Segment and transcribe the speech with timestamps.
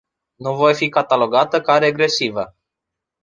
[0.35, 2.55] Nu voi fi catalogată ca regresivă.